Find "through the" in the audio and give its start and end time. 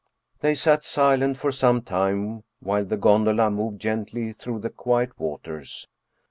4.33-4.71